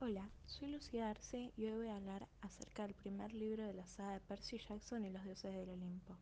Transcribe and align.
Percy 0.00 1.52
y 1.58 1.66
hoy 1.66 1.76
voy 1.76 1.88
a 1.88 1.96
hablar 1.96 2.26
acerca 2.40 2.84
del 2.84 2.94
primer 2.94 3.34
libro 3.34 3.64
de 3.64 3.74
la 3.74 3.86
saga 3.86 4.14
de 4.14 4.20
Percy 4.20 4.58
Jackson 4.58 5.04
y 5.04 5.10
los 5.10 5.22
dioses 5.24 5.54
del 5.54 5.68
Olimpo. 5.68 6.16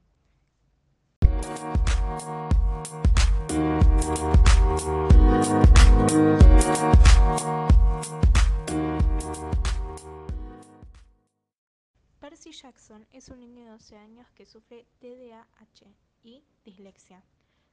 Percy 12.18 12.50
Jackson 12.50 13.06
es 13.12 13.28
un 13.28 13.38
niño 13.38 13.62
de 13.62 13.70
12 13.70 13.96
años 13.96 14.28
que 14.32 14.44
sufre 14.44 14.86
TDAH 14.98 15.94
y 16.24 16.42
dislexia. 16.64 17.22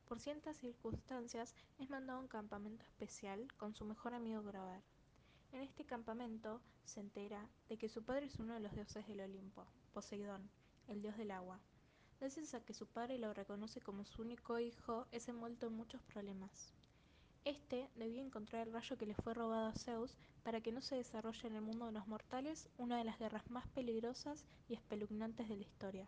Por 0.07 0.19
ciertas 0.19 0.57
circunstancias 0.57 1.55
es 1.79 1.89
mandado 1.89 2.19
a 2.19 2.21
un 2.21 2.27
campamento 2.27 2.85
especial 2.85 3.47
con 3.57 3.73
su 3.73 3.85
mejor 3.85 4.13
amigo 4.13 4.43
Grover. 4.43 4.83
En 5.51 5.61
este 5.61 5.85
campamento 5.85 6.61
se 6.83 6.99
entera 6.99 7.49
de 7.69 7.77
que 7.77 7.89
su 7.89 8.03
padre 8.03 8.25
es 8.25 8.39
uno 8.39 8.53
de 8.53 8.59
los 8.59 8.73
dioses 8.73 9.07
del 9.07 9.21
Olimpo, 9.21 9.65
Poseidón, 9.93 10.49
el 10.87 11.01
dios 11.01 11.17
del 11.17 11.31
agua. 11.31 11.59
Gracias 12.19 12.53
a 12.53 12.63
que 12.63 12.73
su 12.73 12.87
padre 12.87 13.17
lo 13.17 13.33
reconoce 13.33 13.81
como 13.81 14.05
su 14.05 14.21
único 14.21 14.59
hijo, 14.59 15.07
es 15.11 15.27
envuelto 15.27 15.67
en 15.67 15.73
muchos 15.73 16.01
problemas. 16.03 16.73
Este 17.45 17.89
debía 17.95 18.23
encontrar 18.23 18.67
el 18.67 18.73
rayo 18.73 18.97
que 18.97 19.05
le 19.05 19.13
fue 19.13 19.35
robado 19.35 19.67
a 19.67 19.75
Zeus 19.75 20.17
para 20.43 20.61
que 20.61 20.71
no 20.71 20.81
se 20.81 20.95
desarrolle 20.95 21.47
en 21.47 21.55
el 21.55 21.61
mundo 21.61 21.85
de 21.85 21.91
los 21.91 22.07
mortales 22.07 22.69
una 22.77 22.97
de 22.97 23.03
las 23.03 23.19
guerras 23.19 23.49
más 23.51 23.67
peligrosas 23.67 24.45
y 24.67 24.73
espeluznantes 24.73 25.47
de 25.47 25.57
la 25.57 25.61
historia. 25.61 26.07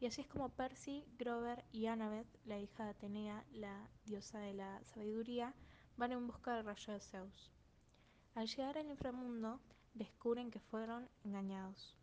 Y 0.00 0.06
así 0.06 0.20
es 0.20 0.26
como 0.26 0.48
Percy, 0.48 1.04
Grover 1.16 1.64
y 1.72 1.86
Annabeth, 1.86 2.26
la 2.44 2.58
hija 2.58 2.84
de 2.84 2.90
Atenea, 2.90 3.44
la 3.52 3.88
diosa 4.04 4.40
de 4.40 4.54
la 4.54 4.82
sabiduría, 4.84 5.54
van 5.96 6.12
en 6.12 6.26
busca 6.26 6.54
del 6.54 6.66
rayo 6.66 6.92
de 6.92 7.00
Zeus. 7.00 7.52
Al 8.38 8.46
llegar 8.46 8.78
al 8.78 8.86
inframundo, 8.86 9.58
descubren 9.94 10.52
que 10.52 10.60
fueron 10.60 11.08
engañados. 11.24 11.96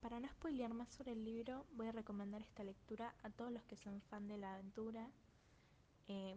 Para 0.00 0.20
no 0.20 0.28
spoilear 0.28 0.74
más 0.74 0.90
sobre 0.90 1.12
el 1.12 1.24
libro, 1.24 1.64
voy 1.72 1.88
a 1.88 1.92
recomendar 1.92 2.42
esta 2.42 2.62
lectura 2.62 3.14
a 3.22 3.30
todos 3.30 3.52
los 3.52 3.62
que 3.62 3.78
son 3.78 4.02
fan 4.02 4.28
de 4.28 4.36
la 4.36 4.52
aventura, 4.52 5.08
eh, 6.08 6.36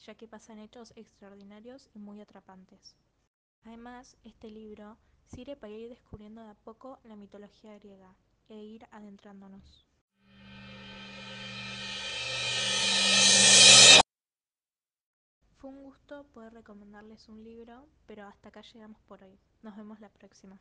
ya 0.00 0.14
que 0.16 0.28
pasan 0.28 0.58
hechos 0.58 0.92
extraordinarios 0.96 1.88
y 1.94 1.98
muy 1.98 2.20
atrapantes. 2.20 2.94
Además, 3.64 4.18
este 4.24 4.50
libro 4.50 4.98
sirve 5.24 5.56
para 5.56 5.72
ir 5.72 5.88
descubriendo 5.88 6.42
de 6.42 6.50
a 6.50 6.54
poco 6.62 6.98
la 7.04 7.16
mitología 7.16 7.78
griega 7.78 8.14
e 8.50 8.56
ir 8.56 8.86
adentrándonos. 8.90 9.91
Fue 15.62 15.70
un 15.70 15.84
gusto 15.84 16.24
poder 16.34 16.54
recomendarles 16.54 17.28
un 17.28 17.44
libro, 17.44 17.88
pero 18.06 18.26
hasta 18.26 18.48
acá 18.48 18.62
llegamos 18.62 19.00
por 19.02 19.22
hoy. 19.22 19.38
Nos 19.62 19.76
vemos 19.76 20.00
la 20.00 20.08
próxima. 20.08 20.60